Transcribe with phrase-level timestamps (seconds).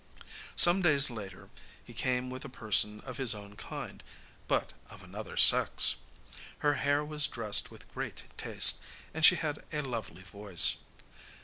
[0.55, 1.51] Some days later
[1.85, 4.03] he came with a person of his own kind,
[4.47, 5.97] but of another sex.
[6.65, 8.81] Her hair was dressed with great taste,
[9.13, 10.77] and she had a lovely voice.